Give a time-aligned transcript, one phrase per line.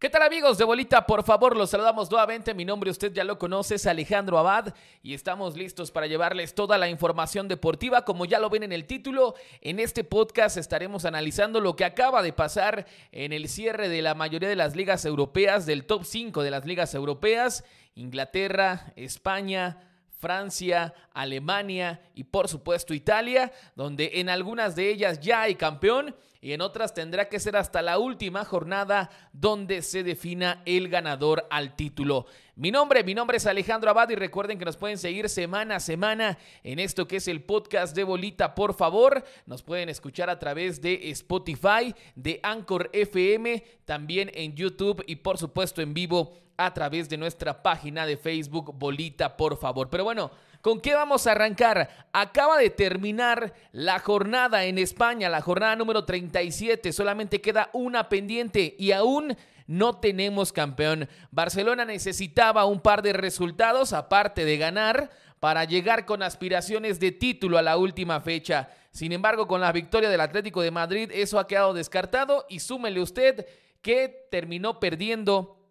[0.00, 1.04] ¿Qué tal amigos de Bolita?
[1.06, 2.54] Por favor, los saludamos nuevamente.
[2.54, 6.78] Mi nombre usted ya lo conoce, es Alejandro Abad y estamos listos para llevarles toda
[6.78, 8.04] la información deportiva.
[8.04, 12.22] Como ya lo ven en el título, en este podcast estaremos analizando lo que acaba
[12.22, 16.44] de pasar en el cierre de la mayoría de las ligas europeas, del top 5
[16.44, 17.64] de las ligas europeas,
[17.96, 19.80] Inglaterra, España,
[20.16, 26.52] Francia, Alemania y por supuesto Italia, donde en algunas de ellas ya hay campeón y
[26.52, 31.74] en otras tendrá que ser hasta la última jornada donde se defina el ganador al
[31.74, 32.26] título.
[32.54, 35.80] Mi nombre, mi nombre es Alejandro Abad y recuerden que nos pueden seguir semana a
[35.80, 39.24] semana en esto que es el podcast de Bolita, por favor.
[39.46, 45.38] Nos pueden escuchar a través de Spotify, de Anchor FM, también en YouTube y por
[45.38, 49.88] supuesto en vivo a través de nuestra página de Facebook Bolita, por favor.
[49.88, 50.30] Pero bueno,
[50.68, 51.88] ¿Con qué vamos a arrancar?
[52.12, 56.92] Acaba de terminar la jornada en España, la jornada número 37.
[56.92, 59.34] Solamente queda una pendiente y aún
[59.66, 61.08] no tenemos campeón.
[61.30, 65.08] Barcelona necesitaba un par de resultados, aparte de ganar,
[65.40, 68.68] para llegar con aspiraciones de título a la última fecha.
[68.90, 73.00] Sin embargo, con la victoria del Atlético de Madrid, eso ha quedado descartado y súmele
[73.00, 73.46] usted
[73.80, 75.66] que terminó perdiendo,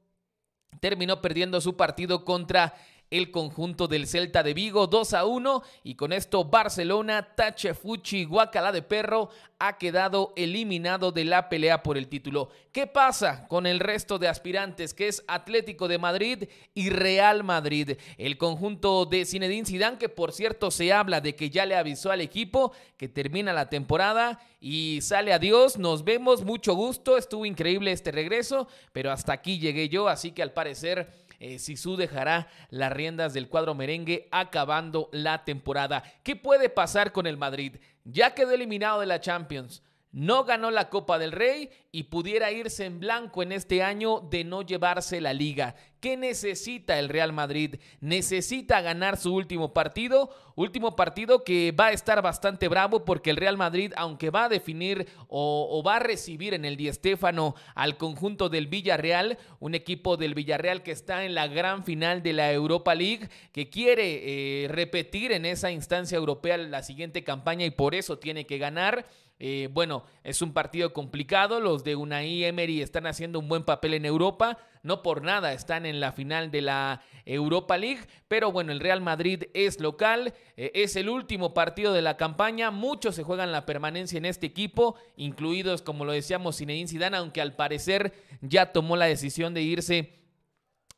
[0.80, 2.74] terminó perdiendo su partido contra
[3.10, 8.72] el conjunto del Celta de Vigo 2 a 1 y con esto Barcelona, Tachefuchi, Guacala
[8.72, 12.50] de Perro ha quedado eliminado de la pelea por el título.
[12.72, 16.44] ¿Qué pasa con el resto de aspirantes que es Atlético de Madrid
[16.76, 17.98] y Real Madrid?
[18.18, 22.12] El conjunto de Zinedine Zidane que por cierto se habla de que ya le avisó
[22.12, 27.92] al equipo que termina la temporada y sale adiós, nos vemos, mucho gusto, estuvo increíble
[27.92, 32.92] este regreso, pero hasta aquí llegué yo, así que al parecer eh, Sisu dejará las
[32.92, 36.04] riendas del cuadro merengue acabando la temporada.
[36.24, 37.78] ¿Qué puede pasar con el Madrid?
[38.04, 42.86] Ya quedó eliminado de la Champions no ganó la Copa del Rey y pudiera irse
[42.86, 45.76] en blanco en este año de no llevarse la liga.
[46.00, 47.76] ¿Qué necesita el Real Madrid?
[48.02, 53.38] Necesita ganar su último partido, último partido que va a estar bastante bravo porque el
[53.38, 57.98] Real Madrid, aunque va a definir o, va a recibir en el Di Stéfano al
[57.98, 62.54] conjunto del Villarreal, un equipo del Villarreal que está en la gran final de la
[62.54, 67.96] Europa League, que quiere eh, repetir en esa instancia europea la siguiente campaña y por
[67.96, 69.08] eso tiene que ganar.
[69.40, 71.60] Eh, bueno, es un partido complicado.
[71.60, 74.58] Los de Unai Emery están haciendo un buen papel en Europa.
[74.82, 78.08] No por nada están en la final de la Europa League.
[78.28, 80.34] Pero bueno, el Real Madrid es local.
[80.56, 82.72] Eh, es el último partido de la campaña.
[82.72, 87.42] Muchos se juegan la permanencia en este equipo, incluidos, como lo decíamos, Zinedine Zidane, aunque
[87.42, 90.18] al parecer ya tomó la decisión de irse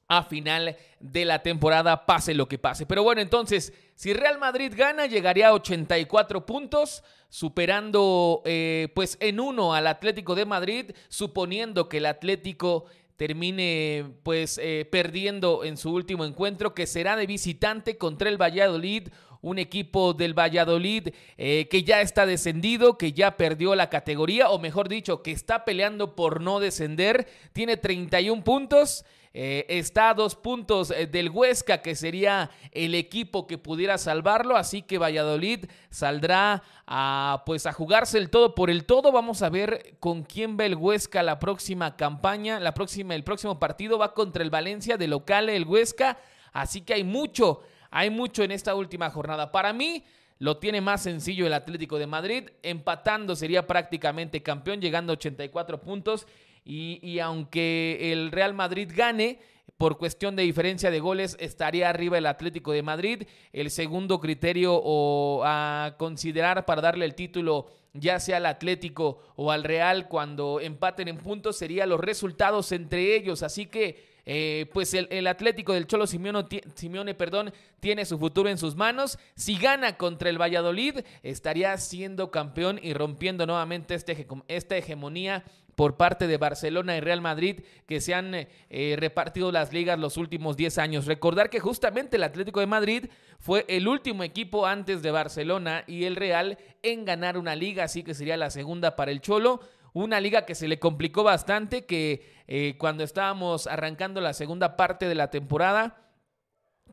[0.10, 2.88] a final de la temporada, pase lo que pase.
[2.88, 9.40] Pero bueno, entonces, si Real Madrid gana, llegaría a 84 puntos, superando eh, pues en
[9.40, 12.86] uno al Atlético de Madrid, suponiendo que el Atlético
[13.16, 19.10] termine pues eh, perdiendo en su último encuentro, que será de visitante contra el Valladolid,
[19.42, 24.60] un equipo del Valladolid eh, que ya está descendido, que ya perdió la categoría, o
[24.60, 29.06] mejor dicho, que está peleando por no descender, tiene 31 puntos.
[29.34, 34.58] Eh, está a dos puntos eh, del Huesca, que sería el equipo que pudiera salvarlo.
[34.58, 39.12] Así que Valladolid saldrá a, pues, a jugarse el todo por el todo.
[39.12, 42.60] Vamos a ver con quién va el Huesca la próxima campaña.
[42.60, 46.18] La próxima, el próximo partido va contra el Valencia de local, el Huesca.
[46.52, 47.62] Así que hay mucho,
[47.92, 49.52] hay mucho en esta última jornada.
[49.52, 50.04] Para mí,
[50.40, 52.50] lo tiene más sencillo el Atlético de Madrid.
[52.64, 56.26] Empatando sería prácticamente campeón, llegando a 84 puntos.
[56.72, 59.40] Y, aunque el Real Madrid gane,
[59.78, 63.24] por cuestión de diferencia de goles estaría arriba el Atlético de Madrid.
[63.54, 69.52] El segundo criterio o a considerar para darle el título ya sea al Atlético o
[69.52, 73.42] al Real cuando empaten en puntos sería los resultados entre ellos.
[73.42, 78.76] Así que eh, pues el, Atlético del Cholo Simeone, perdón, tiene su futuro en sus
[78.76, 79.18] manos.
[79.34, 85.98] Si gana contra el Valladolid, estaría siendo campeón y rompiendo nuevamente este, esta hegemonía por
[85.98, 90.56] parte de Barcelona y Real Madrid que se han eh, repartido las ligas los últimos
[90.56, 91.08] 10 años.
[91.08, 93.06] Recordar que justamente el Atlético de Madrid
[93.40, 98.04] fue el último equipo antes de Barcelona y el Real en ganar una liga, así
[98.04, 99.60] que sería la segunda para el Cholo.
[99.92, 105.08] Una liga que se le complicó bastante, que eh, cuando estábamos arrancando la segunda parte
[105.08, 105.98] de la temporada,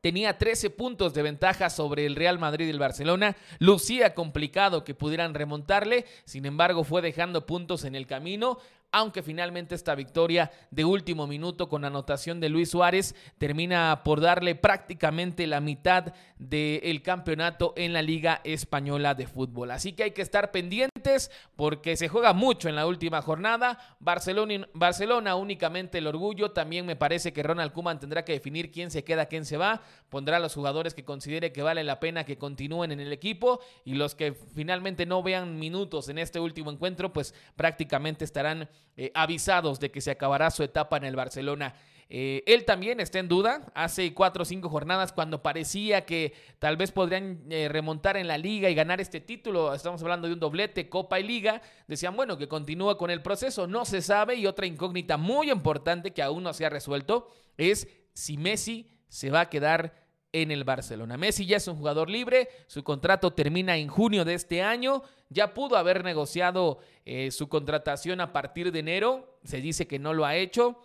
[0.02, 3.38] tenía 13 puntos de ventaja sobre el Real Madrid y el Barcelona.
[3.58, 8.58] Lucía complicado que pudieran remontarle, sin embargo fue dejando puntos en el camino
[8.96, 14.54] aunque finalmente esta victoria de último minuto con anotación de Luis Suárez termina por darle
[14.54, 19.72] prácticamente la mitad del campeonato en la Liga Española de Fútbol.
[19.72, 23.78] Así que hay que estar pendientes porque se juega mucho en la última jornada.
[24.00, 26.52] Barcelona, Barcelona únicamente el orgullo.
[26.52, 29.82] También me parece que Ronald Koeman tendrá que definir quién se queda, quién se va.
[30.08, 33.60] Pondrá a los jugadores que considere que vale la pena que continúen en el equipo
[33.84, 39.10] y los que finalmente no vean minutos en este último encuentro, pues prácticamente estarán eh,
[39.14, 41.74] avisados de que se acabará su etapa en el Barcelona.
[42.08, 43.72] Eh, él también está en duda.
[43.74, 48.38] Hace cuatro o cinco jornadas, cuando parecía que tal vez podrían eh, remontar en la
[48.38, 52.38] liga y ganar este título, estamos hablando de un doblete, Copa y Liga, decían, bueno,
[52.38, 53.66] que continúa con el proceso.
[53.66, 54.36] No se sabe.
[54.36, 59.30] Y otra incógnita muy importante que aún no se ha resuelto es si Messi se
[59.30, 60.05] va a quedar
[60.42, 61.16] en el Barcelona.
[61.16, 65.54] Messi ya es un jugador libre, su contrato termina en junio de este año, ya
[65.54, 70.26] pudo haber negociado eh, su contratación a partir de enero, se dice que no lo
[70.26, 70.78] ha hecho,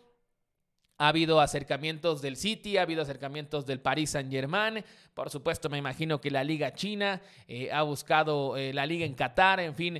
[0.98, 4.86] ha habido acercamientos del City, ha habido acercamientos del Paris Saint Germain.
[5.15, 9.15] Por supuesto, me imagino que la Liga China eh, ha buscado eh, la Liga en
[9.15, 9.59] Qatar.
[9.62, 10.00] En fin,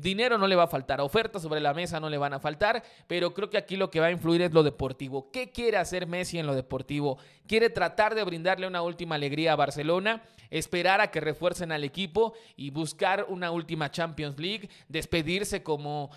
[0.00, 2.82] dinero no le va a faltar, ofertas sobre la mesa no le van a faltar.
[3.06, 5.30] Pero creo que aquí lo que va a influir es lo deportivo.
[5.30, 7.16] ¿Qué quiere hacer Messi en lo deportivo?
[7.46, 12.32] Quiere tratar de brindarle una última alegría a Barcelona, esperar a que refuercen al equipo
[12.56, 16.10] y buscar una última Champions League, despedirse como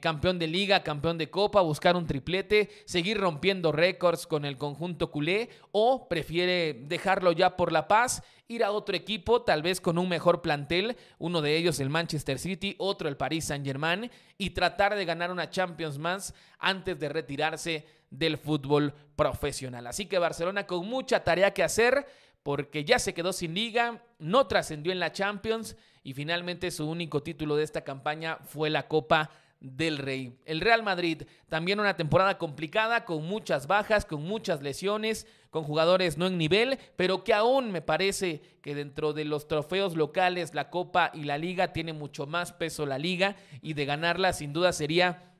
[0.00, 5.10] campeón de liga, campeón de copa, buscar un triplete, seguir rompiendo récords con el conjunto
[5.10, 9.98] culé o prefiere dejarlo ya por la paz, ir a otro equipo, tal vez con
[9.98, 14.50] un mejor plantel, uno de ellos el Manchester City, otro el Paris Saint Germain, y
[14.50, 19.86] tratar de ganar una Champions más antes de retirarse del fútbol profesional.
[19.86, 22.06] Así que Barcelona con mucha tarea que hacer
[22.42, 27.22] porque ya se quedó sin liga, no trascendió en la Champions y finalmente su único
[27.22, 29.30] título de esta campaña fue la Copa
[29.60, 30.36] del Rey.
[30.44, 36.18] El Real Madrid, también una temporada complicada, con muchas bajas, con muchas lesiones, con jugadores
[36.18, 40.68] no en nivel, pero que aún me parece que dentro de los trofeos locales, la
[40.68, 44.72] Copa y la Liga, tiene mucho más peso la Liga y de ganarla sin duda
[44.72, 45.31] sería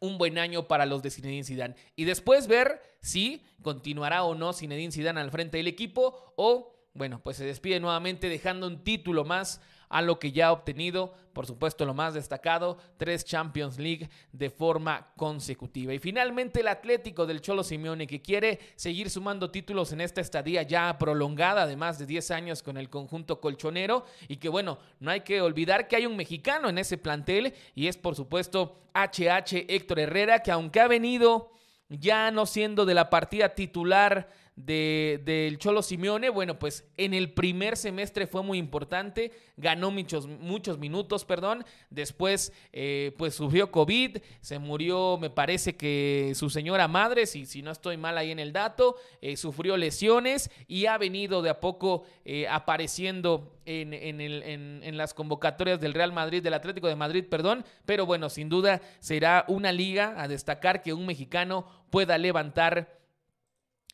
[0.00, 1.76] un buen año para los de Zinedine Zidane.
[1.94, 7.22] Y después ver si continuará o no Zinedine Zidane al frente del equipo o, bueno,
[7.22, 9.60] pues se despide nuevamente dejando un título más
[9.90, 14.48] a lo que ya ha obtenido, por supuesto lo más destacado, tres Champions League de
[14.48, 15.92] forma consecutiva.
[15.92, 20.62] Y finalmente el Atlético del Cholo Simeone que quiere seguir sumando títulos en esta estadía
[20.62, 25.10] ya prolongada de más de 10 años con el conjunto colchonero y que bueno, no
[25.10, 29.66] hay que olvidar que hay un mexicano en ese plantel y es por supuesto HH
[29.68, 31.50] Héctor Herrera que aunque ha venido
[31.88, 37.76] ya no siendo de la partida titular del Cholo Simeone, bueno, pues en el primer
[37.76, 44.58] semestre fue muy importante, ganó muchos, muchos minutos, perdón, después eh, pues sufrió COVID, se
[44.58, 48.52] murió, me parece que su señora madre, si, si no estoy mal ahí en el
[48.52, 54.96] dato, eh, sufrió lesiones y ha venido de a poco eh, apareciendo en, en, en,
[54.96, 59.44] las convocatorias del Real Madrid, del Atlético de Madrid, perdón, pero bueno, sin duda será
[59.48, 62.99] una liga a destacar que un mexicano pueda levantar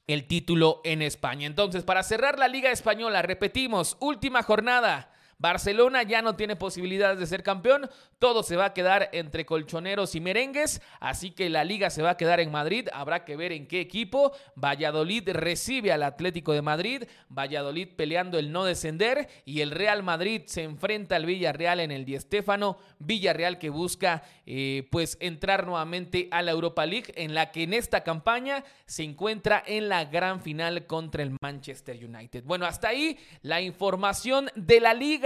[0.06, 1.46] el título en España.
[1.46, 5.10] Entonces, para cerrar la Liga Española, repetimos, última jornada.
[5.38, 10.14] Barcelona ya no tiene posibilidades de ser campeón, todo se va a quedar entre colchoneros
[10.14, 13.52] y merengues, así que la liga se va a quedar en Madrid, habrá que ver
[13.52, 14.32] en qué equipo.
[14.54, 19.28] Valladolid recibe al Atlético de Madrid, Valladolid peleando el no descender.
[19.44, 24.22] Y el Real Madrid se enfrenta al Villarreal en el Di Stéfano, Villarreal que busca
[24.46, 29.02] eh, pues entrar nuevamente a la Europa League en la que en esta campaña se
[29.02, 32.44] encuentra en la gran final contra el Manchester United.
[32.44, 35.25] Bueno, hasta ahí la información de la liga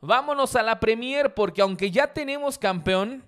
[0.00, 3.24] Vámonos a la Premier porque aunque ya tenemos campeón,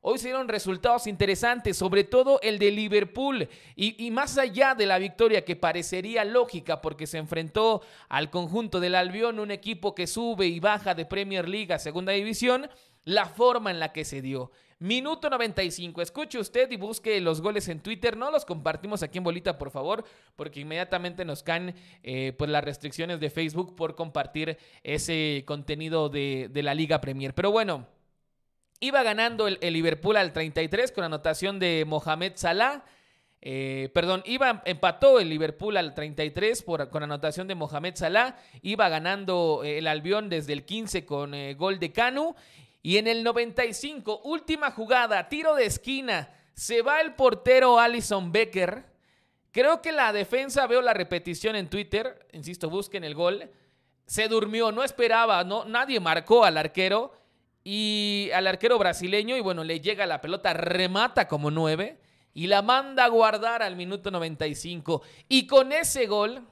[0.00, 3.48] hoy se dieron resultados interesantes, sobre todo el de Liverpool.
[3.76, 8.94] Y, más allá de la victoria que parecería lógica porque se enfrentó al conjunto del
[8.94, 12.68] Albión, un equipo que sube y baja de Premier League a Segunda División,
[13.04, 14.50] la forma en la que se dio.
[14.80, 16.02] Minuto 95.
[16.02, 18.16] Escuche usted y busque los goles en Twitter.
[18.16, 20.04] No los compartimos aquí en bolita, por favor,
[20.36, 26.48] porque inmediatamente nos caen eh, pues las restricciones de Facebook por compartir ese contenido de,
[26.54, 27.34] la Liga Premier.
[27.34, 27.88] Pero bueno,
[28.78, 32.84] iba ganando el, Liverpool al 33 con anotación de Mohamed Salah.
[33.40, 38.36] Eh, perdón, iba, empató el Liverpool al 33 por, con anotación de Mohamed Salah.
[38.62, 42.36] Iba ganando eh, el Albión desde el 15 con gol de Canu.
[42.82, 48.84] Y en el 95, última jugada, tiro de esquina, se va el portero Alison Becker.
[49.50, 53.50] Creo que la defensa, veo la repetición en Twitter, insisto, busquen el gol.
[54.06, 57.12] Se durmió, no esperaba, no, nadie marcó al arquero.
[57.64, 61.98] y al arquero brasileño y bueno, le llega la pelota, remata como nueve
[62.32, 65.02] y la manda a guardar al minuto 95.
[65.28, 66.46] Y con ese gol,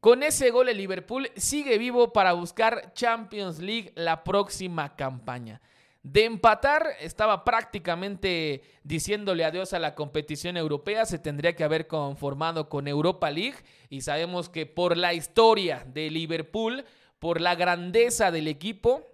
[0.00, 5.60] con ese gol el Liverpool sigue vivo para buscar Champions League la próxima campaña.
[6.02, 12.70] De empatar, estaba prácticamente diciéndole adiós a la competición europea, se tendría que haber conformado
[12.70, 13.58] con Europa League
[13.90, 16.86] y sabemos que por la historia de Liverpool,
[17.18, 19.06] por la grandeza del equipo,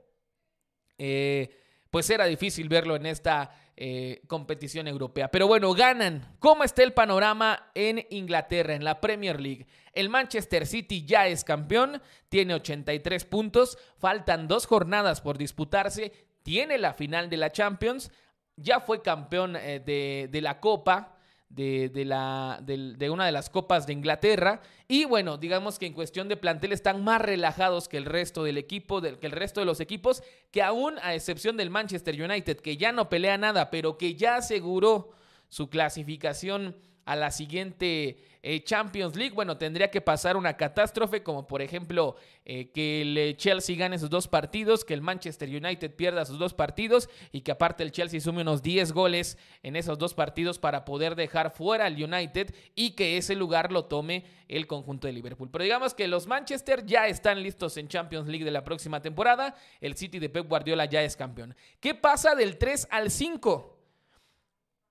[0.99, 1.57] eh,
[1.91, 5.29] pues era difícil verlo en esta eh, competición europea.
[5.31, 6.37] Pero bueno, ganan.
[6.39, 9.67] ¿Cómo está el panorama en Inglaterra, en la Premier League?
[9.93, 16.79] El Manchester City ya es campeón, tiene 83 puntos, faltan dos jornadas por disputarse, tiene
[16.79, 18.11] la final de la Champions,
[18.57, 21.16] ya fue campeón eh, de, de la Copa,
[21.49, 24.61] de, la, de, una de las copas de Inglaterra.
[24.89, 28.59] Y bueno, digamos que en cuestión de plantel están más relajados que el resto del
[28.59, 32.77] equipo, que el resto de los equipos, que aún a excepción del Manchester United, que
[32.77, 35.11] ya no pelea nada, pero que ya aseguró
[35.49, 41.49] su clasificación a la siguiente eh, Champions League, bueno, tendría que pasar una catástrofe, como
[41.49, 45.91] por ejemplo eh, que el eh, Chelsea gane sus dos partidos, que el Manchester United
[45.97, 49.99] pierda sus dos partidos y que aparte el Chelsea sume unos 10 goles en esos
[49.99, 54.69] dos partidos para poder dejar fuera al United y que ese lugar lo tome el
[54.69, 55.51] conjunto de Liverpool.
[55.51, 59.57] Pero digamos que los Manchester ya están listos en Champions League de la próxima temporada,
[59.81, 61.57] el City de Pep Guardiola ya es campeón.
[61.81, 63.77] ¿Qué pasa del 3 al 5?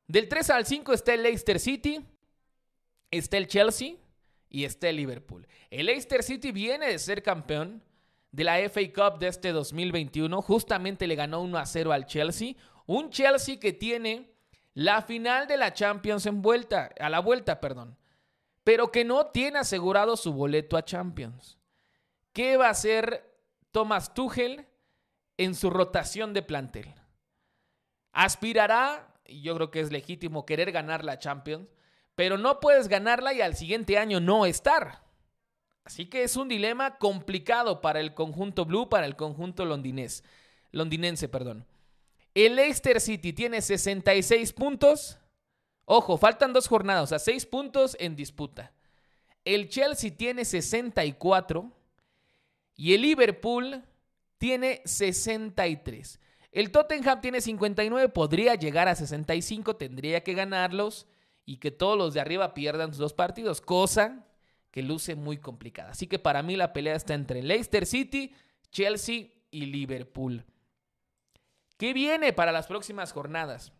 [0.07, 2.05] Del 3 al 5 está el Leicester City,
[3.11, 3.95] está el Chelsea
[4.49, 5.47] y está el Liverpool.
[5.69, 7.83] El Leicester City viene de ser campeón
[8.31, 10.41] de la FA Cup de este 2021.
[10.41, 12.53] Justamente le ganó 1 a 0 al Chelsea.
[12.85, 14.31] Un Chelsea que tiene
[14.73, 17.97] la final de la Champions en vuelta, a la vuelta, perdón.
[18.63, 21.57] Pero que no tiene asegurado su boleto a Champions.
[22.33, 23.39] ¿Qué va a hacer
[23.71, 24.67] Thomas Tuchel
[25.37, 26.93] en su rotación de plantel?
[28.11, 31.67] Aspirará, y yo creo que es legítimo querer ganar la Champions,
[32.15, 35.03] pero no puedes ganarla y al siguiente año no estar.
[35.83, 40.23] Así que es un dilema complicado para el conjunto blue, para el conjunto londinés,
[40.71, 41.29] londinense.
[41.29, 41.65] Perdón.
[42.33, 45.19] El Leicester City tiene 66 puntos.
[45.85, 48.73] Ojo, faltan dos jornadas, sea, 6 puntos en disputa.
[49.43, 51.71] El Chelsea tiene 64
[52.75, 53.83] y el Liverpool
[54.39, 56.19] tiene 63.
[56.51, 61.05] El Tottenham tiene 59, podría llegar a 65, tendría que ganarlos
[61.45, 64.25] y que todos los de arriba pierdan sus dos partidos, cosa
[64.71, 65.91] que luce muy complicada.
[65.91, 68.33] Así que para mí la pelea está entre Leicester City,
[68.71, 70.43] Chelsea y Liverpool.
[71.77, 73.71] ¿Qué viene para las próximas jornadas?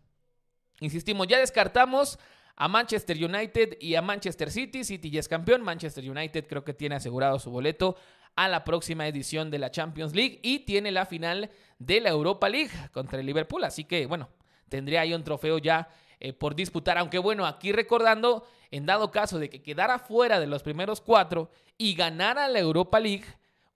[0.80, 2.18] Insistimos, ya descartamos
[2.54, 4.84] a Manchester United y a Manchester City.
[4.84, 5.62] City ya es campeón.
[5.62, 7.96] Manchester United creo que tiene asegurado su boleto
[8.34, 12.48] a la próxima edición de la Champions League y tiene la final de la Europa
[12.48, 13.64] League contra el Liverpool.
[13.64, 14.28] Así que, bueno,
[14.68, 15.88] tendría ahí un trofeo ya
[16.20, 16.98] eh, por disputar.
[16.98, 21.50] Aunque bueno, aquí recordando, en dado caso de que quedara fuera de los primeros cuatro
[21.78, 23.26] y ganara la Europa League,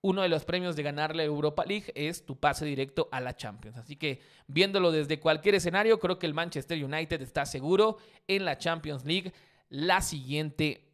[0.01, 3.35] uno de los premios de ganar la Europa League es tu pase directo a la
[3.35, 3.77] Champions.
[3.77, 8.57] Así que viéndolo desde cualquier escenario, creo que el Manchester United está seguro en la
[8.57, 9.31] Champions League
[9.69, 10.89] la siguiente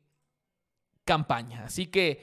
[1.05, 1.63] campaña.
[1.63, 2.21] Así que,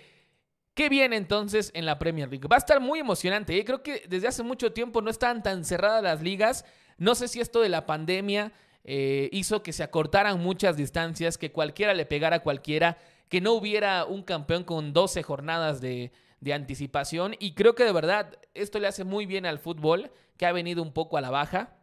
[0.75, 2.47] ¿qué viene entonces en la Premier League?
[2.47, 3.59] Va a estar muy emocionante.
[3.59, 3.65] ¿eh?
[3.65, 6.67] Creo que desde hace mucho tiempo no están tan cerradas las ligas.
[6.99, 8.53] No sé si esto de la pandemia
[8.87, 12.99] eh, hizo que se acortaran muchas distancias, que cualquiera le pegara a cualquiera,
[13.31, 16.13] que no hubiera un campeón con 12 jornadas de,
[16.53, 17.35] anticipación.
[17.39, 20.83] Y creo que de verdad esto le hace muy bien al fútbol, que ha venido
[20.83, 21.79] un poco a la baja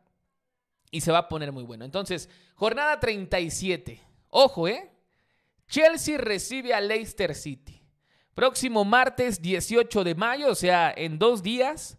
[0.91, 1.83] y se va a poner muy bueno.
[1.83, 3.99] Entonces, jornada 37.
[4.29, 4.91] Ojo, ¿eh?
[5.67, 7.81] Chelsea recibe a Leicester City.
[8.35, 11.97] Próximo martes 18 de mayo, o sea, en dos días,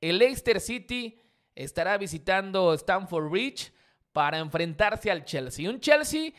[0.00, 1.20] el Leicester City
[1.54, 3.72] estará visitando Stamford Bridge
[4.12, 5.68] para enfrentarse al Chelsea.
[5.68, 6.32] Un Chelsea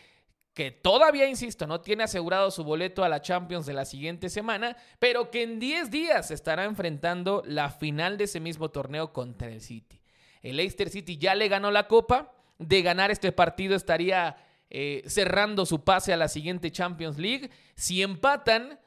[0.53, 4.75] que todavía, insisto, no tiene asegurado su boleto a la Champions de la siguiente semana,
[4.99, 9.61] pero que en 10 días estará enfrentando la final de ese mismo torneo contra el
[9.61, 10.01] City.
[10.41, 14.35] El Leicester City ya le ganó la copa, de ganar este partido estaría
[14.69, 17.49] eh, cerrando su pase a la siguiente Champions League.
[17.75, 18.79] Si empatan,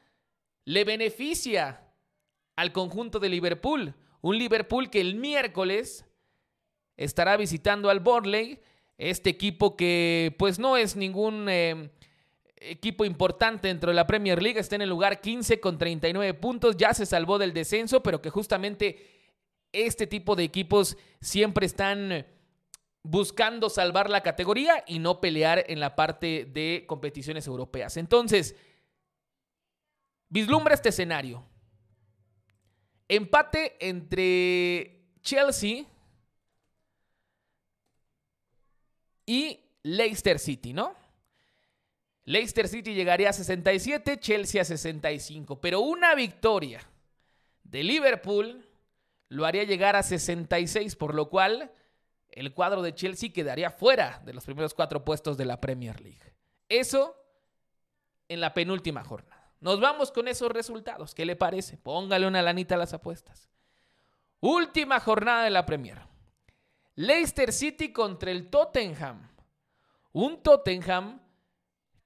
[0.65, 1.81] le beneficia
[2.55, 6.05] al conjunto de Liverpool, un Liverpool que el miércoles
[6.95, 8.61] estará visitando al Burnley
[8.97, 11.89] este equipo que pues no es ningún eh,
[12.55, 16.77] equipo importante dentro de la Premier League, está en el lugar 15 con 39 puntos,
[16.77, 19.15] ya se salvó del descenso, pero que justamente
[19.71, 22.25] este tipo de equipos siempre están
[23.03, 27.97] buscando salvar la categoría y no pelear en la parte de competiciones europeas.
[27.97, 28.55] Entonces,
[30.29, 31.45] vislumbra este escenario.
[33.07, 35.85] Empate entre Chelsea
[39.25, 40.95] y Leicester City, ¿no?
[42.25, 46.81] Leicester City llegaría a 67, Chelsea a 65, pero una victoria
[47.63, 48.65] de Liverpool
[49.29, 51.71] lo haría llegar a 66, por lo cual
[52.29, 56.33] el cuadro de Chelsea quedaría fuera de los primeros cuatro puestos de la Premier League.
[56.67, 57.15] Eso
[58.27, 59.51] en la penúltima jornada.
[59.59, 61.15] Nos vamos con esos resultados.
[61.15, 61.77] ¿Qué le parece?
[61.77, 63.49] Póngale una lanita a las apuestas.
[64.39, 65.99] Última jornada de la Premier.
[66.95, 69.29] Leicester City contra el Tottenham.
[70.13, 71.21] Un Tottenham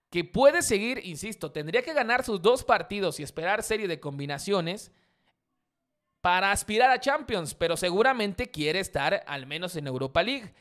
[0.09, 4.91] que puede seguir, insisto, tendría que ganar sus dos partidos y esperar serie de combinaciones
[6.21, 10.53] para aspirar a Champions, pero seguramente quiere estar al menos en Europa League.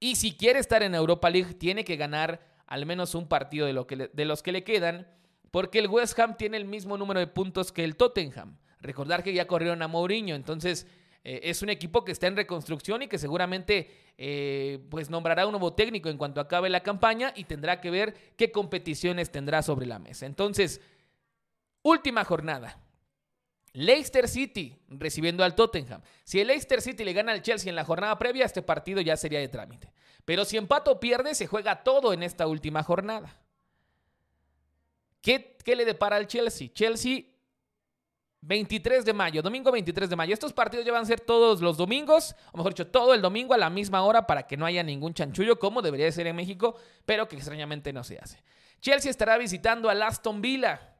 [0.00, 3.72] Y si quiere estar en Europa League, tiene que ganar al menos un partido de,
[3.72, 5.08] lo que de los que le quedan,
[5.50, 8.58] porque el West Ham tiene el mismo número de puntos que el Tottenham.
[8.80, 10.86] Recordar que ya corrieron a Mourinho, entonces
[11.28, 15.50] eh, es un equipo que está en reconstrucción y que seguramente eh, pues nombrará un
[15.50, 19.86] nuevo técnico en cuanto acabe la campaña y tendrá que ver qué competiciones tendrá sobre
[19.86, 20.24] la mesa.
[20.24, 20.80] Entonces,
[21.82, 22.78] última jornada.
[23.72, 26.00] Leicester City recibiendo al Tottenham.
[26.22, 29.16] Si el Leicester City le gana al Chelsea en la jornada previa, este partido ya
[29.16, 29.92] sería de trámite.
[30.24, 33.36] Pero si empato pierde, se juega todo en esta última jornada.
[35.20, 36.68] ¿Qué, qué le depara al Chelsea?
[36.72, 37.24] Chelsea
[38.46, 40.32] 23 de mayo, domingo 23 de mayo.
[40.32, 43.54] Estos partidos ya van a ser todos los domingos, o mejor dicho, todo el domingo
[43.54, 46.76] a la misma hora para que no haya ningún chanchullo, como debería ser en México,
[47.04, 48.40] pero que extrañamente no se hace.
[48.80, 50.94] Chelsea estará visitando al Aston Villa.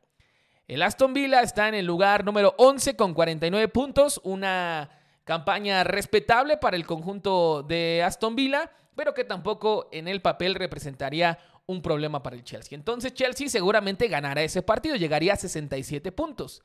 [0.67, 4.91] El Aston Villa está en el lugar número 11 con 49 puntos, una
[5.23, 11.39] campaña respetable para el conjunto de Aston Villa, pero que tampoco en el papel representaría
[11.67, 12.75] un problema para el Chelsea.
[12.77, 16.63] Entonces Chelsea seguramente ganará ese partido, llegaría a 67 puntos.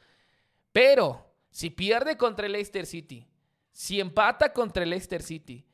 [0.71, 3.27] Pero si pierde contra el Leicester City,
[3.71, 5.65] si empata contra el Leicester City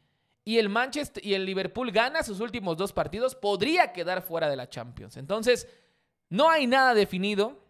[0.44, 4.56] y el Manchester y el Liverpool gana sus últimos dos partidos, podría quedar fuera de
[4.56, 5.18] la Champions.
[5.18, 5.68] Entonces,
[6.30, 7.63] no hay nada definido.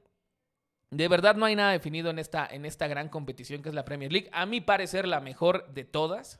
[0.90, 3.84] De verdad no hay nada definido en esta, en esta gran competición que es la
[3.84, 4.30] Premier League.
[4.32, 6.40] A mi parecer la mejor de todas.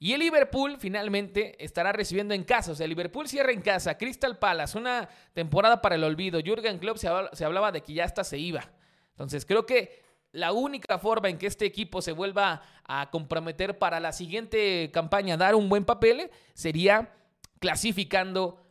[0.00, 2.72] Y el Liverpool finalmente estará recibiendo en casa.
[2.72, 3.98] O sea, el Liverpool cierra en casa.
[3.98, 6.40] Crystal Palace, una temporada para el olvido.
[6.40, 8.72] Jürgen Klopp se hablaba de que ya hasta se iba.
[9.20, 10.02] Entonces creo que
[10.32, 15.36] la única forma en que este equipo se vuelva a comprometer para la siguiente campaña,
[15.36, 17.12] dar un buen papel, sería
[17.58, 18.64] clasificando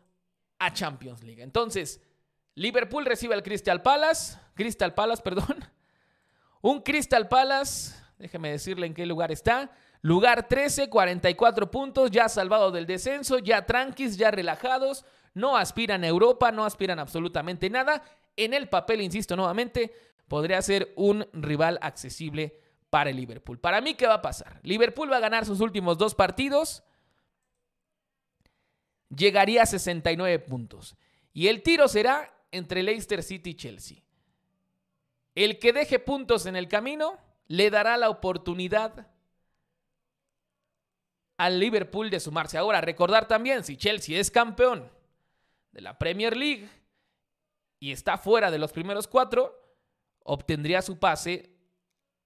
[0.58, 1.44] a Champions League.
[1.44, 2.02] Entonces,
[2.56, 5.64] Liverpool recibe al Crystal Palace, Crystal Palace, perdón.
[6.62, 9.70] Un Crystal Palace, déjeme decirle en qué lugar está.
[10.02, 16.08] Lugar 13, 44 puntos, ya salvado del descenso, ya tranquis, ya relajados, no aspiran a
[16.08, 18.02] Europa, no aspiran absolutamente nada.
[18.36, 19.94] En el papel, insisto nuevamente,
[20.30, 22.58] podría ser un rival accesible
[22.90, 23.60] para el Liverpool.
[23.60, 24.60] Para mí, ¿qué va a pasar?
[24.64, 26.84] Liverpool va a ganar sus últimos dos partidos,
[29.10, 30.96] llegaría a 69 puntos.
[31.34, 33.98] Y el tiro será entre Leicester City y Chelsea.
[35.36, 39.08] El que deje puntos en el camino le dará la oportunidad
[41.38, 42.58] al Liverpool de sumarse.
[42.58, 44.92] Ahora, recordar también, si Chelsea es campeón
[45.72, 46.68] de la Premier League
[47.80, 49.59] y está fuera de los primeros cuatro,
[50.24, 51.56] obtendría su pase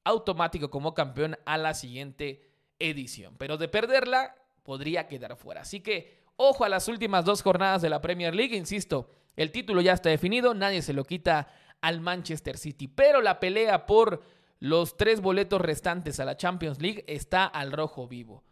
[0.04, 3.36] automático como campeón a la siguiente edición.
[3.38, 5.62] Pero de perderla, podría quedar fuera.
[5.62, 9.82] Así que ojo a las últimas dos jornadas de la Premier League, insisto, el título
[9.82, 11.48] ya está definido, nadie se lo quita
[11.82, 14.24] al Manchester City, pero la pelea por
[14.60, 18.44] los tres boletos restantes a la Champions League está al rojo vivo.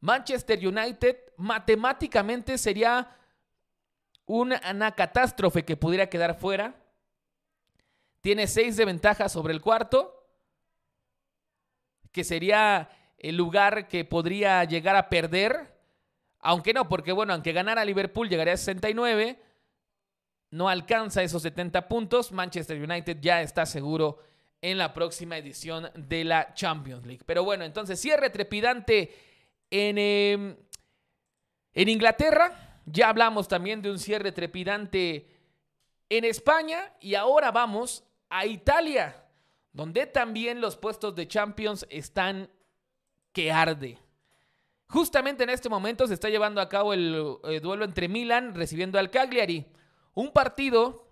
[0.00, 3.16] Manchester United matemáticamente sería
[4.26, 6.79] una, catástrofe que pudiera quedar fuera.
[8.20, 10.26] Tiene seis de ventaja sobre el cuarto,
[12.12, 15.78] que sería el lugar que podría llegar a perder.
[16.40, 19.38] Aunque no, porque bueno, aunque ganara Liverpool llegaría a 69
[20.50, 24.18] no alcanza esos 70 puntos, Manchester United ya está seguro
[24.60, 27.22] en la próxima edición de la Champions League.
[27.24, 29.14] Pero bueno, entonces cierre trepidante
[29.70, 30.56] en, em,
[31.72, 32.82] en Inglaterra.
[32.84, 35.28] Ya hablamos también de un cierre trepidante
[36.08, 39.26] en España y ahora vamos a Italia,
[39.72, 42.48] donde también los puestos de Champions están
[43.32, 43.98] que arde.
[44.88, 48.98] Justamente en este momento se está llevando a cabo el, el duelo entre Milan recibiendo
[48.98, 49.66] al Cagliari.
[50.14, 51.06] Un partido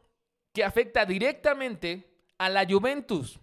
[0.52, 3.38] que afecta directamente a la Juventus,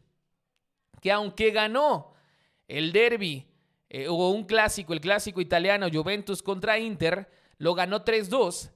[1.01, 2.13] que aunque ganó
[2.67, 3.47] el derby
[3.89, 8.71] eh, o un clásico, el clásico italiano Juventus contra Inter, lo ganó 3-2,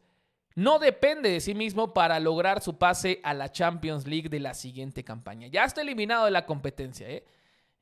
[0.60, 4.54] no depende de sí mismo para lograr su pase a la Champions League de la
[4.54, 5.48] siguiente campaña.
[5.48, 7.24] Ya está eliminado de la competencia, ¿eh?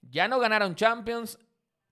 [0.02, 1.40] Ya no ganaron Champions,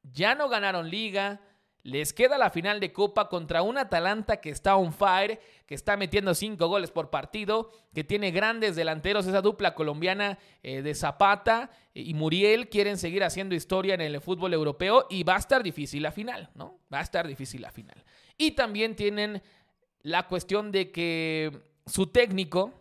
[0.04, 1.42] ya no ganaron liga,
[1.82, 5.98] les queda la final de Copa contra un Atalanta que está on fire, que está
[5.98, 11.72] metiendo cinco goles por partido, que tiene grandes delanteros, esa dupla colombiana eh, de Zapata
[11.96, 16.04] y Muriel quieren seguir haciendo historia en el fútbol europeo y va a estar difícil
[16.04, 16.78] la final, ¿no?
[16.94, 18.04] Va a estar difícil la final.
[18.38, 19.42] Y también tienen
[20.06, 21.52] la cuestión de que
[21.88, 22.72] su técnico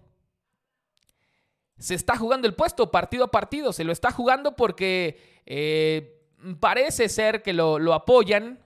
[1.78, 6.20] se está jugando el puesto partido a partido, se lo está jugando porque eh,
[6.60, 8.58] parece ser que lo, lo apoyan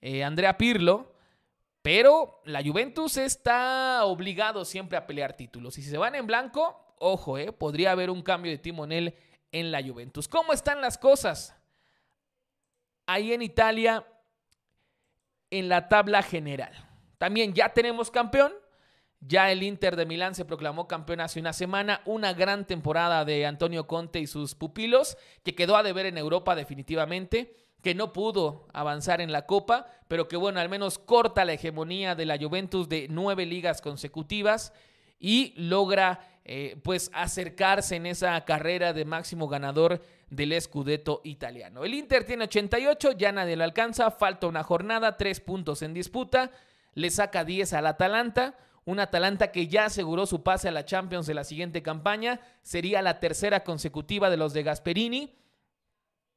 [0.00, 1.14] eh, Andrea Pirlo,
[1.82, 5.76] pero la Juventus está obligado siempre a pelear títulos.
[5.76, 9.16] Y si se van en blanco, ojo, eh, podría haber un cambio de timonel
[9.50, 10.28] en la Juventus.
[10.28, 11.56] ¿Cómo están las cosas?
[13.04, 14.06] Ahí en Italia,
[15.50, 16.85] en la tabla general.
[17.18, 18.52] También ya tenemos campeón.
[19.20, 22.02] Ya el Inter de Milán se proclamó campeón hace una semana.
[22.04, 26.54] Una gran temporada de Antonio Conte y sus pupilos, que quedó a deber en Europa
[26.54, 27.54] definitivamente
[27.86, 32.16] que no pudo avanzar en la Copa, pero que bueno, al menos corta la hegemonía
[32.16, 34.72] de la Juventus de nueve ligas consecutivas
[35.20, 41.84] y logra eh, pues acercarse en esa carrera de máximo ganador del Scudetto italiano.
[41.84, 46.50] El Inter tiene 88, ya nadie lo alcanza, falta una jornada, tres puntos en disputa,
[46.96, 51.28] le saca 10 al Atalanta, un Atalanta que ya aseguró su pase a la Champions
[51.28, 55.36] de la siguiente campaña, sería la tercera consecutiva de los de Gasperini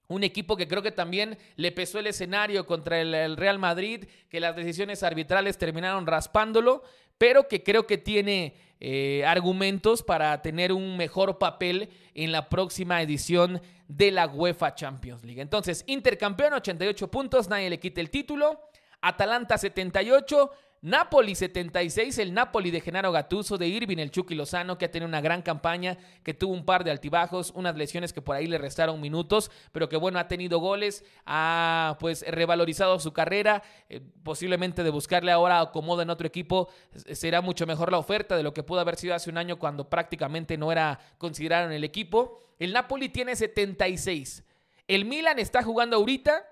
[0.09, 4.39] un equipo que creo que también le pesó el escenario contra el, Real Madrid, que
[4.39, 6.83] las decisiones arbitrales terminaron raspándolo,
[7.19, 13.03] pero que creo que tiene eh, argumentos para tener un mejor papel en la próxima
[13.03, 15.41] edición de la UEFA Champions League.
[15.41, 18.69] Entonces, Intercampeón, 88 puntos, nadie le quita el título.
[19.01, 24.85] Atalanta 78, Napoli 76, el Napoli de Genaro Gatuso, de Irving el Chucky Lozano, que
[24.85, 28.37] ha tenido una gran campaña, que tuvo un par de altibajos, unas lesiones que por
[28.37, 33.61] ahí le restaron minutos, pero que bueno, ha tenido goles, ha pues revalorizado su carrera,
[33.89, 36.69] eh, posiblemente de buscarle ahora acomodo en otro equipo,
[37.11, 39.89] será mucho mejor la oferta de lo que pudo haber sido hace un año cuando
[39.89, 42.41] prácticamente no era considerado en el equipo.
[42.57, 44.45] El Napoli tiene 76.
[44.87, 46.45] El Milan está jugando ahorita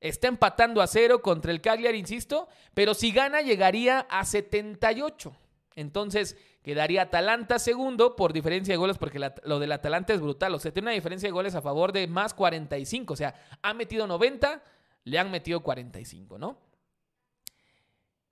[0.00, 5.34] Está empatando a cero contra el Cagliari, insisto, pero si gana llegaría a 78.
[5.74, 10.54] Entonces quedaría Atalanta segundo por diferencia de goles, porque lo del Atalanta es brutal.
[10.54, 13.12] O sea, tiene una diferencia de goles a favor de más 45.
[13.12, 14.62] O sea, ha metido 90,
[15.04, 16.58] le han metido 45, ¿no?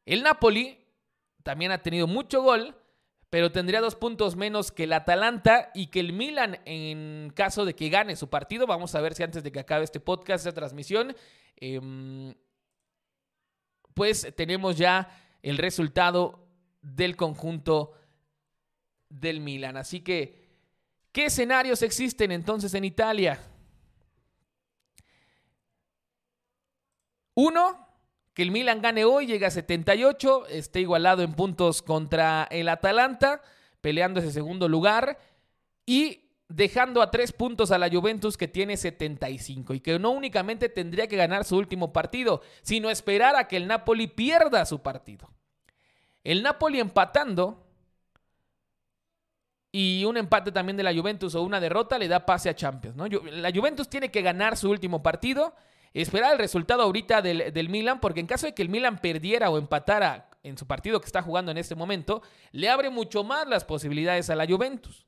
[0.04, 0.78] El Napoli
[1.42, 2.74] también ha tenido mucho gol,
[3.34, 7.74] pero tendría dos puntos menos que el Atalanta y que el Milan en caso de
[7.74, 8.64] que gane su partido.
[8.64, 11.16] Vamos a ver si antes de que acabe este podcast, esta transmisión,
[11.56, 12.34] Em,
[13.94, 15.08] pues tenemos ya
[15.42, 16.46] el resultado
[16.82, 17.92] del conjunto
[19.08, 19.76] del Milan.
[19.76, 20.46] Así que,
[21.12, 23.40] ¿qué escenarios existen entonces en Italia?
[27.34, 27.88] Uno,
[28.34, 33.40] que el Milan gane hoy, llega a 78, esté igualado en puntos contra el Atalanta,
[33.80, 35.18] peleando ese segundo lugar.
[35.86, 40.68] Y dejando a tres puntos a la Juventus que tiene 75 y que no únicamente
[40.68, 45.30] tendría que ganar su último partido, sino esperar a que el Napoli pierda su partido.
[46.22, 47.66] El Napoli empatando
[49.72, 52.96] y un empate también de la Juventus o una derrota le da pase a Champions.
[52.96, 53.06] ¿no?
[53.06, 55.54] La Juventus tiene que ganar su último partido,
[56.02, 59.50] esperar el resultado ahorita del, del Milan, porque en caso de que el Milan perdiera
[59.50, 63.48] o empatara en su partido que está jugando en este momento, le abre mucho más
[63.48, 65.06] las posibilidades a la Juventus.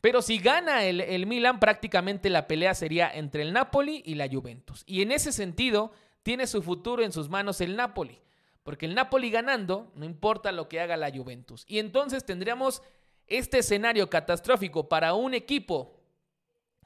[0.00, 4.28] Pero si gana el, el, Milan, prácticamente la pelea sería entre el Napoli y la
[4.28, 4.82] Juventus.
[4.86, 8.20] Y en ese sentido, tiene su futuro en sus manos el Napoli.
[8.62, 11.64] Porque el Napoli ganando, no importa lo que haga la Juventus.
[11.66, 12.82] Y entonces tendríamos
[13.26, 16.01] este escenario catastrófico para un equipo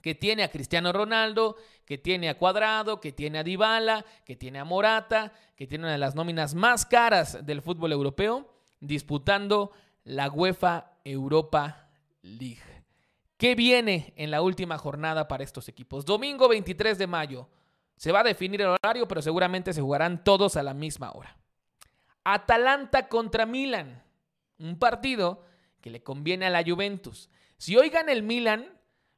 [0.07, 4.61] que tiene a Cristiano Ronaldo, que tiene a Cuadrado, que tiene a Dybala, que tiene
[4.61, 9.73] a Morata, que tiene una de las nóminas más caras del fútbol europeo, disputando
[10.05, 11.89] la UEFA Europa
[12.23, 12.85] League.
[13.37, 16.05] ¿Qué viene en la última jornada para estos equipos?
[16.05, 17.49] Domingo 23 de mayo.
[17.97, 21.37] Se va a definir el horario, pero seguramente se jugarán todos a la misma hora.
[22.23, 24.05] Atalanta contra Milan.
[24.61, 25.43] Un partido
[25.81, 27.29] que le conviene a la Juventus.
[27.59, 28.76] Si hoy gana el Milan,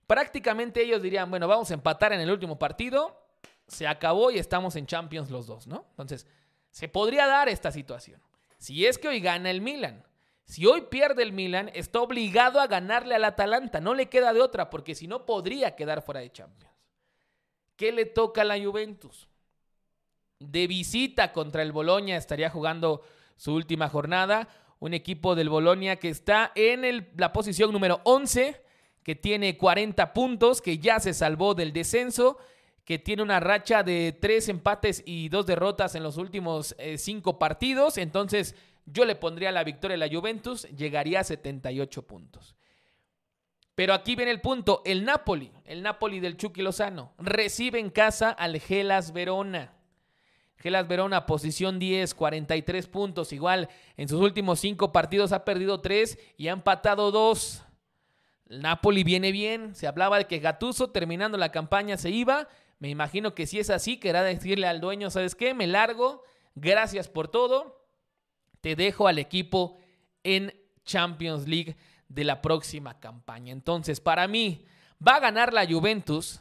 [0.08, 3.22] prácticamente ellos dirían, bueno, vamos a empatar en el último partido.
[3.68, 5.84] Se acabó y estamos en Champions los dos, ¿no?
[5.90, 6.26] Entonces,
[6.70, 8.20] se podría dar esta situación.
[8.56, 10.04] Si es que hoy gana el Milan.
[10.44, 13.80] Si hoy pierde el Milan, está obligado a ganarle al Atalanta.
[13.80, 16.72] No le queda de otra, porque si no podría quedar fuera de Champions.
[17.76, 19.28] ¿Qué le toca a la Juventus?
[20.38, 23.02] De visita contra el Boloña estaría jugando
[23.36, 24.48] su última jornada.
[24.80, 28.67] Un equipo del Boloña que está en la posición número 11,
[29.02, 32.38] que tiene 40 puntos, que ya se salvó del descenso
[32.88, 37.38] que tiene una racha de tres empates y dos derrotas en los últimos eh, cinco
[37.38, 37.98] partidos.
[37.98, 38.54] Entonces,
[38.86, 42.56] yo le pondría la victoria a la Juventus, llegaría a 78 puntos.
[43.74, 48.30] Pero aquí viene el punto, el Napoli, el Napoli del Chucky Lozano, recibe en casa
[48.30, 49.74] al Gelas Verona.
[50.56, 53.34] Gelas Verona, posición 10, 43 puntos.
[53.34, 57.64] Igual, en sus últimos cinco partidos ha perdido tres y ha empatado dos.
[58.48, 59.74] Napoli viene bien.
[59.74, 62.48] Se hablaba de que Gatuso, terminando la campaña, se iba.
[62.78, 65.52] Me imagino que si es así, querrá decirle al dueño, ¿sabes qué?
[65.54, 66.22] Me largo,
[66.54, 67.86] gracias por todo,
[68.60, 69.78] te dejo al equipo
[70.22, 71.76] en Champions League
[72.08, 73.52] de la próxima campaña.
[73.52, 74.64] Entonces, para mí,
[75.06, 76.40] va a ganar la Juventus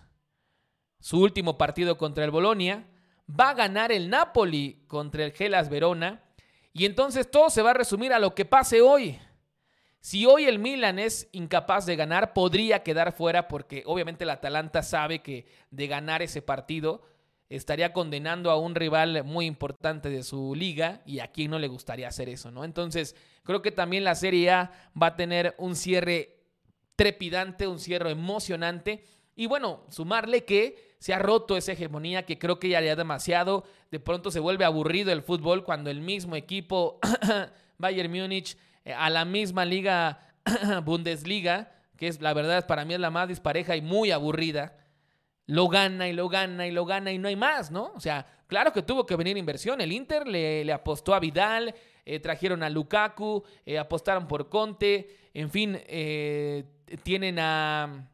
[0.99, 2.87] su último partido contra el Bolonia,
[3.27, 6.23] va a ganar el Napoli contra el Gelas Verona,
[6.73, 9.19] y entonces todo se va a resumir a lo que pase hoy.
[10.07, 14.81] Si hoy el Milan es incapaz de ganar, podría quedar fuera porque obviamente el Atalanta
[14.81, 17.01] sabe que de ganar ese partido
[17.49, 21.67] estaría condenando a un rival muy importante de su liga y a quien no le
[21.67, 22.63] gustaría hacer eso, ¿no?
[22.63, 26.37] Entonces, creo que también la Serie A va a tener un cierre
[26.95, 29.03] trepidante, un cierre emocionante
[29.35, 33.65] y bueno, sumarle que se ha roto esa hegemonía que creo que ya haría demasiado,
[33.91, 36.97] de pronto se vuelve aburrido el fútbol cuando el mismo equipo
[37.77, 38.57] Bayern Múnich
[38.95, 40.19] a la misma liga
[40.83, 44.77] Bundesliga, que es la verdad para mí es la más dispareja y muy aburrida,
[45.45, 47.91] lo gana y lo gana y lo gana y no hay más, ¿no?
[47.95, 49.79] O sea, claro que tuvo que venir inversión.
[49.79, 51.73] El Inter le, apostó a Vidal,
[52.05, 55.79] eh, trajeron a Lukaku, eh, apostaron por Conte, en fin,
[57.03, 58.09] tienen a...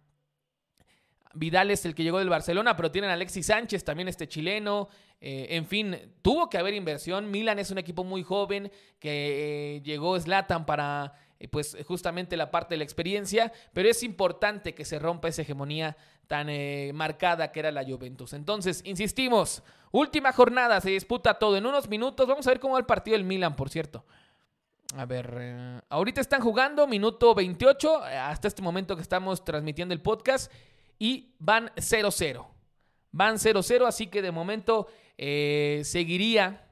[1.35, 4.87] Vidal es el que llegó del Barcelona, pero tienen a Alexis Sánchez, también este chileno.
[5.25, 7.31] En fin, tuvo que haber inversión.
[7.31, 11.13] Milan es un equipo muy joven que llegó Slatan para
[11.51, 15.95] pues justamente la parte de la experiencia, pero es importante que se rompa esa hegemonía
[16.27, 16.47] tan
[16.93, 18.33] marcada que era la Juventus.
[18.33, 22.27] Entonces, insistimos, última jornada, se disputa todo en unos minutos.
[22.27, 24.05] Vamos a ver cómo va el partido del Milan, por cierto.
[24.95, 30.51] A ver, ahorita están jugando, minuto 28, hasta este momento que estamos transmitiendo el podcast
[30.99, 32.52] y van 0-0.
[33.13, 34.87] Van 0-0, así que de momento
[35.19, 36.67] eh, seguiría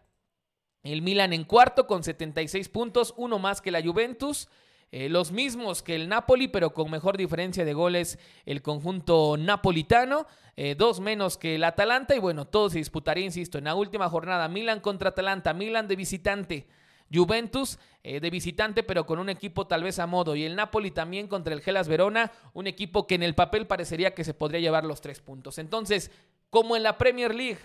[0.82, 4.50] el Milan en cuarto con 76 puntos, uno más que la Juventus.
[4.94, 10.26] Eh, los mismos que el Napoli, pero con mejor diferencia de goles el conjunto napolitano.
[10.58, 12.16] Eh, dos menos que el Atalanta.
[12.16, 14.50] Y bueno, todo se disputaría, insisto, en la última jornada.
[14.50, 16.68] Milan contra Atalanta, Milan de visitante.
[17.14, 20.34] Juventus de visitante, pero con un equipo tal vez a modo.
[20.34, 24.16] Y el Napoli también contra el Gelas Verona, un equipo que en el papel parecería
[24.16, 25.58] que se podría llevar los tres puntos.
[25.58, 26.10] Entonces,
[26.52, 27.60] como en la Premier League,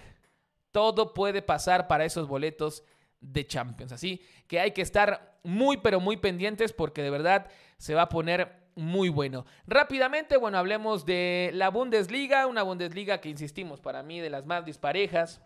[0.71, 2.83] todo puede pasar para esos boletos
[3.21, 3.93] de Champions.
[3.93, 8.09] Así que hay que estar muy, pero muy pendientes porque de verdad se va a
[8.09, 9.45] poner muy bueno.
[9.67, 14.65] Rápidamente, bueno, hablemos de la Bundesliga, una Bundesliga que insistimos, para mí de las más
[14.65, 15.41] disparejas,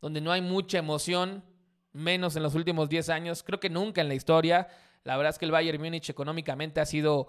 [0.00, 1.44] donde no hay mucha emoción,
[1.92, 4.68] menos en los últimos 10 años, creo que nunca en la historia.
[5.04, 7.28] La verdad es que el Bayern Múnich económicamente ha sido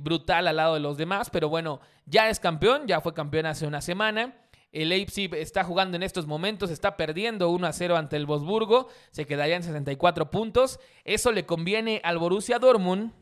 [0.00, 3.66] brutal al lado de los demás, pero bueno, ya es campeón, ya fue campeón hace
[3.66, 4.34] una semana.
[4.70, 8.88] El Leipzig está jugando en estos momentos, está perdiendo 1 a 0 ante el Bosburgo,
[9.10, 10.78] se quedaría en 64 puntos.
[11.04, 13.12] Eso le conviene al Borussia Dortmund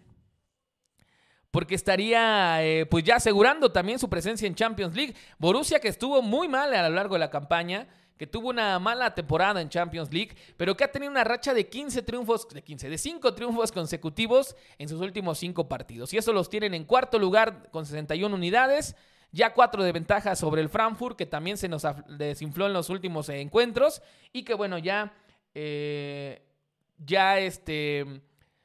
[1.53, 5.15] porque estaría eh, pues ya asegurando también su presencia en Champions League.
[5.39, 9.15] Borussia que estuvo muy mal a lo largo de la campaña, que tuvo una mala
[9.15, 12.89] temporada en Champions League, pero que ha tenido una racha de 15 triunfos, de 15,
[12.89, 16.13] de 5 triunfos consecutivos en sus últimos 5 partidos.
[16.15, 18.97] Y eso los tienen en cuarto lugar con 61 unidades,
[19.33, 23.29] ya 4 de ventaja sobre el Frankfurt, que también se nos desinfló en los últimos
[23.29, 24.01] encuentros,
[24.33, 25.13] y que bueno, ya,
[25.55, 26.43] eh,
[26.99, 28.23] ya, este,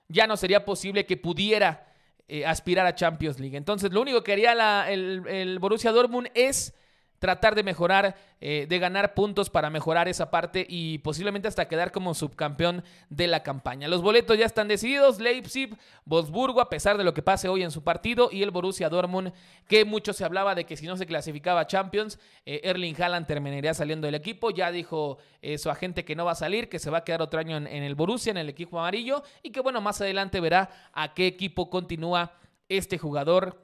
[0.07, 1.91] ya no sería posible que pudiera
[2.29, 3.57] eh, aspirar a Champions League.
[3.57, 6.73] Entonces, lo único que haría el, el Borussia Dortmund es
[7.21, 11.91] tratar de mejorar, eh, de ganar puntos para mejorar esa parte y posiblemente hasta quedar
[11.91, 13.87] como subcampeón de la campaña.
[13.87, 17.69] Los boletos ya están decididos, Leipzig, Wolfsburgo, a pesar de lo que pase hoy en
[17.69, 19.33] su partido, y el Borussia Dortmund,
[19.67, 23.75] que mucho se hablaba de que si no se clasificaba Champions, eh, Erling Haaland terminaría
[23.75, 24.49] saliendo del equipo.
[24.49, 27.21] Ya dijo eh, su agente que no va a salir, que se va a quedar
[27.21, 30.89] otro año en el Borussia, en el equipo amarillo, y que bueno, más adelante verá
[30.91, 32.33] a qué equipo continúa
[32.67, 33.63] este jugador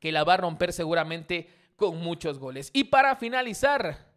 [0.00, 1.48] que la va a romper seguramente
[1.78, 2.70] con muchos goles.
[2.74, 4.08] Y para finalizar,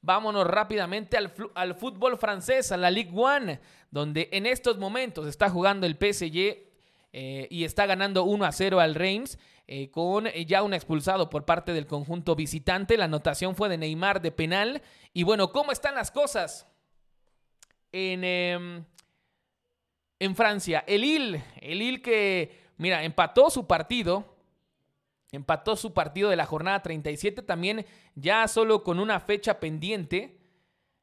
[0.00, 3.58] vámonos rápidamente al, al fútbol francés, a la Ligue 1,
[3.90, 6.56] donde en estos momentos está jugando el PSG
[7.12, 9.38] eh, y está ganando 1 a 0 al Reims.
[9.66, 12.96] Eh, con eh, ya un expulsado por parte del conjunto visitante.
[12.96, 14.82] La anotación fue de Neymar de penal.
[15.12, 16.66] Y bueno, ¿cómo están las cosas?
[17.92, 18.84] En, em,
[20.18, 24.33] en Francia, el Il, el Il que, mira, empató su partido
[25.36, 30.38] empató su partido de la jornada 37, también ya solo con una fecha pendiente.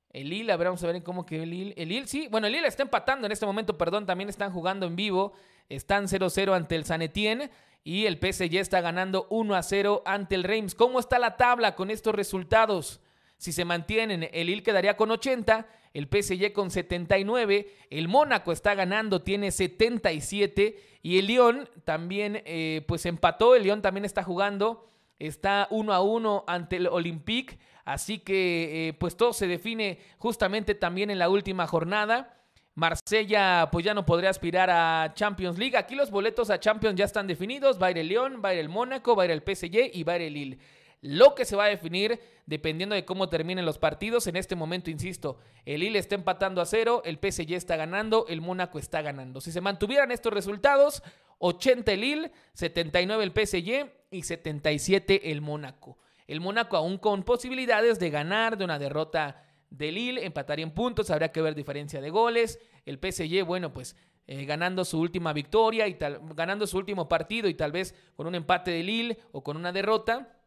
[0.09, 1.73] El Lille, a ver, vamos a ver cómo que el Lille.
[1.77, 4.85] El Lille, sí, bueno, el Lille está empatando en este momento, perdón, también están jugando
[4.85, 5.33] en vivo.
[5.69, 7.49] Están 0-0 ante el San Etienne
[7.83, 10.75] y el PSG está ganando 1-0 ante el Reims.
[10.75, 12.99] ¿Cómo está la tabla con estos resultados?
[13.41, 18.75] Si se mantienen, el Lille quedaría con 80, el PSG con 79, el Mónaco está
[18.75, 24.87] ganando, tiene 77 y el Lyon también eh, pues empató, el Lyon también está jugando,
[25.17, 30.75] está 1 a 1 ante el Olympique, así que eh, pues todo se define justamente
[30.75, 32.37] también en la última jornada.
[32.75, 35.75] Marsella pues ya no podría aspirar a Champions League.
[35.75, 37.81] Aquí los boletos a Champions ya están definidos.
[37.81, 39.89] Va a ir el Lyon, va a ir el Mónaco, va a ir el PSG
[39.93, 40.59] y va a ir el Lille
[41.01, 44.27] lo que se va a definir dependiendo de cómo terminen los partidos.
[44.27, 48.41] En este momento, insisto, el Lille está empatando a cero, el PSG está ganando, el
[48.41, 49.41] Mónaco está ganando.
[49.41, 51.01] Si se mantuvieran estos resultados,
[51.39, 55.97] 80 el Lille, 79 el PSG y 77 el Mónaco.
[56.27, 61.09] El Mónaco aún con posibilidades de ganar de una derrota del Lille, empataría en puntos,
[61.09, 62.59] habría que ver diferencia de goles.
[62.85, 63.95] El PSG, bueno, pues
[64.27, 68.27] eh, ganando su última victoria y tal, ganando su último partido y tal vez con
[68.27, 70.37] un empate de Lille o con una derrota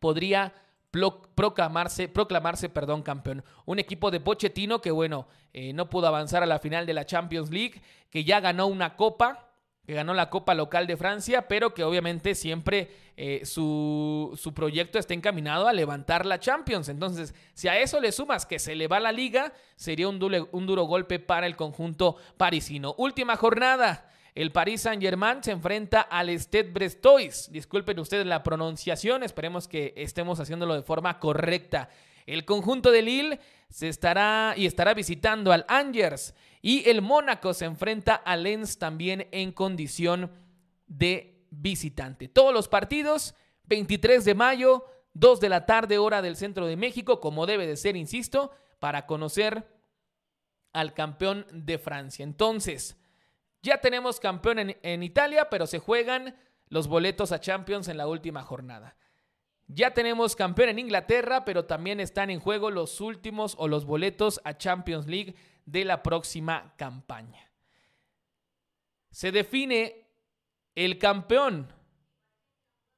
[0.00, 0.52] podría
[0.90, 3.44] proclamarse, proclamarse perdón, campeón.
[3.64, 7.06] Un equipo de Pochettino que, bueno, eh, no pudo avanzar a la final de la
[7.06, 9.50] Champions League, que ya ganó una copa,
[9.86, 14.98] que ganó la Copa Local de Francia, pero que obviamente siempre eh, su, su, proyecto
[14.98, 16.88] está encaminado a levantar la Champions.
[16.88, 20.20] Entonces, si a eso le sumas que se le va la liga, sería un,
[20.52, 22.94] un duro golpe para el conjunto parisino.
[22.98, 24.10] Última jornada.
[24.34, 27.50] El Paris Saint-Germain se enfrenta al Stade Brestois.
[27.50, 31.88] Disculpen ustedes la pronunciación, esperemos que estemos haciéndolo de forma correcta.
[32.26, 37.64] El conjunto de Lille se estará y estará visitando al Angers y el Mónaco se
[37.64, 40.30] enfrenta al Lens también en condición
[40.86, 42.28] de visitante.
[42.28, 47.20] Todos los partidos 23 de mayo, 2 de la tarde hora del centro de México,
[47.20, 49.66] como debe de ser, insisto, para conocer
[50.72, 52.22] al campeón de Francia.
[52.22, 52.96] Entonces,
[53.62, 56.36] ya tenemos campeón en, Italia, pero se juegan
[56.68, 58.96] los boletos a Champions en la última jornada.
[59.66, 64.40] Ya tenemos campeón en Inglaterra, pero también están en juego los últimos o los boletos
[64.44, 65.34] a Champions League
[65.66, 67.50] de la próxima campaña.
[69.10, 70.08] Se define
[70.74, 71.72] el campeón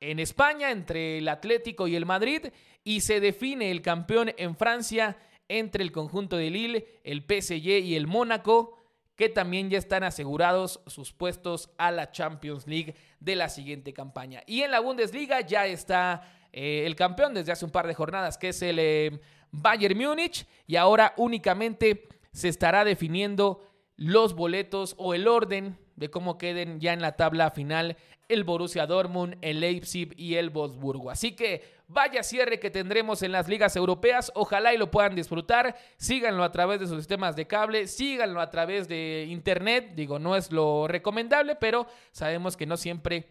[0.00, 2.46] en España entre el Atlético y el Madrid
[2.84, 5.16] y se define el campeón en Francia
[5.48, 8.81] entre el conjunto de Lille, el PSG y el Mónaco
[9.16, 14.42] que también ya están asegurados sus puestos a la Champions League de la siguiente campaña.
[14.46, 16.22] Y en la Bundesliga ya está
[16.52, 19.20] eh, el campeón desde hace un par de jornadas, que es el eh,
[19.50, 23.60] Bayern Múnich, y ahora únicamente se estará definiendo
[23.96, 27.96] los boletos o el orden de cómo queden ya en la tabla final
[28.28, 31.10] el Borussia Dortmund, el Leipzig y el Wolfsburgo.
[31.10, 31.62] Así que
[31.92, 36.52] vaya cierre que tendremos en las ligas europeas, ojalá y lo puedan disfrutar, síganlo a
[36.52, 40.88] través de sus sistemas de cable, síganlo a través de internet, digo, no es lo
[40.88, 43.28] recomendable, pero sabemos que no siempre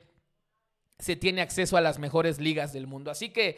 [0.99, 3.09] se tiene acceso a las mejores ligas del mundo.
[3.09, 3.57] Así que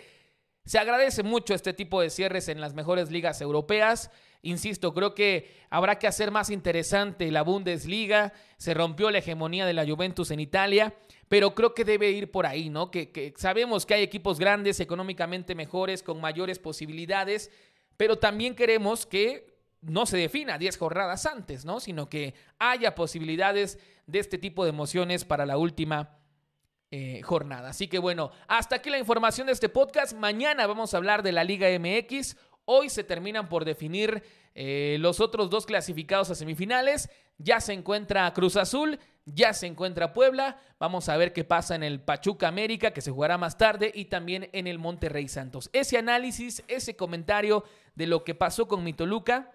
[0.65, 4.11] se agradece mucho este tipo de cierres en las mejores ligas europeas.
[4.41, 8.31] Insisto, creo que habrá que hacer más interesante la Bundesliga.
[8.57, 10.93] Se rompió la hegemonía de la Juventus en Italia,
[11.33, 12.91] pero creo que debe ir por ahí, ¿no?
[12.91, 17.49] Que, sabemos que hay equipos grandes, económicamente mejores, con mayores posibilidades,
[17.97, 21.79] pero también queremos que no se defina 10 jornadas antes, ¿no?
[21.79, 26.19] Sino que haya posibilidades de este tipo de emociones para la última
[26.91, 27.69] eh, jornada.
[27.69, 30.13] Así que bueno, hasta aquí la información de este podcast.
[30.13, 32.37] Mañana vamos a hablar de la Liga MX.
[32.65, 34.21] Hoy se terminan por definir
[34.53, 37.09] eh, los otros dos clasificados a semifinales.
[37.37, 40.59] Ya se encuentra Cruz Azul, ya se encuentra Puebla.
[40.79, 44.05] Vamos a ver qué pasa en el Pachuca América, que se jugará más tarde, y
[44.05, 45.69] también en el Monterrey Santos.
[45.73, 47.63] Ese análisis, ese comentario
[47.95, 49.51] de lo que pasó con mi Toluca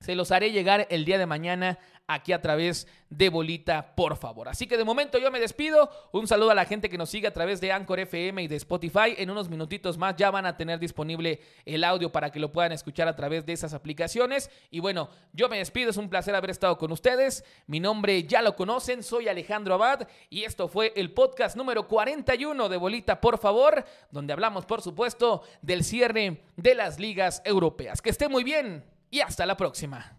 [0.00, 4.48] se los haré llegar el día de mañana aquí a través de Bolita, por favor.
[4.48, 5.90] Así que de momento yo me despido.
[6.12, 8.56] Un saludo a la gente que nos sigue a través de Anchor FM y de
[8.56, 9.14] Spotify.
[9.16, 12.72] En unos minutitos más ya van a tener disponible el audio para que lo puedan
[12.72, 14.50] escuchar a través de esas aplicaciones.
[14.70, 15.90] Y bueno, yo me despido.
[15.90, 17.44] Es un placer haber estado con ustedes.
[17.66, 19.02] Mi nombre ya lo conocen.
[19.02, 24.32] Soy Alejandro Abad y esto fue el podcast número 41 de Bolita, por favor, donde
[24.32, 28.02] hablamos, por supuesto, del cierre de las ligas europeas.
[28.02, 30.16] Que esté muy bien y hasta la próxima.